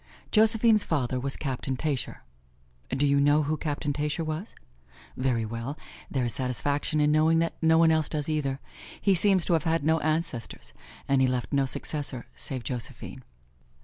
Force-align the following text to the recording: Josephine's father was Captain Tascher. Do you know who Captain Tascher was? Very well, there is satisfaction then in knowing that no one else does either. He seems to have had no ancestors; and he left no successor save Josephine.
Josephine's 0.31 0.83
father 0.83 1.19
was 1.19 1.35
Captain 1.35 1.77
Tascher. 1.77 2.21
Do 2.89 3.05
you 3.05 3.21
know 3.21 3.43
who 3.43 3.55
Captain 3.55 3.93
Tascher 3.93 4.23
was? 4.25 4.55
Very 5.15 5.45
well, 5.45 5.77
there 6.09 6.25
is 6.25 6.33
satisfaction 6.33 6.97
then 6.97 7.09
in 7.09 7.11
knowing 7.11 7.37
that 7.37 7.53
no 7.61 7.77
one 7.77 7.91
else 7.91 8.09
does 8.09 8.27
either. 8.27 8.59
He 8.99 9.13
seems 9.13 9.45
to 9.45 9.53
have 9.53 9.65
had 9.65 9.83
no 9.83 9.99
ancestors; 9.99 10.73
and 11.07 11.21
he 11.21 11.27
left 11.27 11.53
no 11.53 11.67
successor 11.67 12.25
save 12.35 12.63
Josephine. 12.63 13.21